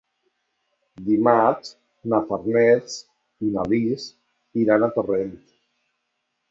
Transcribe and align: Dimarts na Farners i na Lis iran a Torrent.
Dimarts 1.09 1.75
na 2.13 2.21
Farners 2.31 2.97
i 3.49 3.55
na 3.59 3.67
Lis 3.75 4.09
iran 4.65 4.89
a 4.89 4.93
Torrent. 4.99 5.35